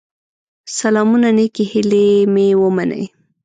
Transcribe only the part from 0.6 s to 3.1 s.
سلامونه نيکي هيلي مي ومنئ